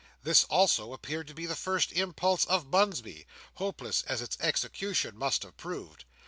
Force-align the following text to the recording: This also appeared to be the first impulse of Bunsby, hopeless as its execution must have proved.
This 0.23 0.45
also 0.45 0.93
appeared 0.93 1.27
to 1.27 1.35
be 1.35 1.45
the 1.45 1.55
first 1.55 1.91
impulse 1.91 2.43
of 2.45 2.71
Bunsby, 2.71 3.27
hopeless 3.57 4.01
as 4.07 4.19
its 4.19 4.35
execution 4.39 5.15
must 5.15 5.43
have 5.43 5.55
proved. 5.57 6.05